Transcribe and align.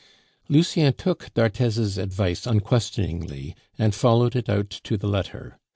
Lucien 0.49 0.91
took 0.91 1.31
d'Arthez's 1.35 1.99
advice 1.99 2.47
unquestioningly, 2.47 3.55
and 3.77 3.93
followed 3.93 4.35
it 4.35 4.49
out 4.49 4.71
to 4.71 4.97
the 4.97 5.05
letter. 5.07 5.59